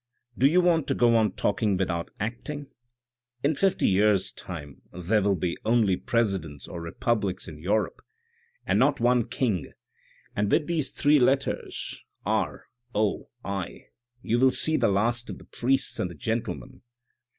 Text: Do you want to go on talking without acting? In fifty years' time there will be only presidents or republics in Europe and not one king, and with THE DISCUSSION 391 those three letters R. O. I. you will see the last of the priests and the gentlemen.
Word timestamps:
Do 0.35 0.47
you 0.47 0.61
want 0.61 0.87
to 0.87 0.95
go 0.95 1.15
on 1.15 1.33
talking 1.33 1.77
without 1.77 2.09
acting? 2.19 2.71
In 3.43 3.53
fifty 3.53 3.87
years' 3.87 4.31
time 4.31 4.81
there 4.91 5.21
will 5.21 5.35
be 5.35 5.57
only 5.63 5.95
presidents 5.95 6.67
or 6.67 6.81
republics 6.81 7.47
in 7.47 7.59
Europe 7.61 8.01
and 8.65 8.79
not 8.79 8.99
one 8.99 9.27
king, 9.27 9.73
and 10.35 10.51
with 10.51 10.65
THE 10.65 10.77
DISCUSSION 10.77 10.95
391 11.21 11.53
those 11.53 11.53
three 11.53 11.53
letters 11.53 12.03
R. 12.25 12.65
O. 12.95 13.29
I. 13.45 13.89
you 14.23 14.39
will 14.39 14.49
see 14.49 14.75
the 14.75 14.87
last 14.87 15.29
of 15.29 15.37
the 15.37 15.45
priests 15.45 15.99
and 15.99 16.09
the 16.09 16.15
gentlemen. 16.15 16.81